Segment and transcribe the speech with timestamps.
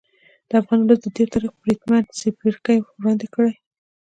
[0.49, 3.53] د افغان ولس د تېر تاریخ پرتمین څپرکی وړاندې کړي.